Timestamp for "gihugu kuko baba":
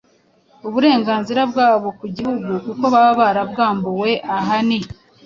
2.15-3.11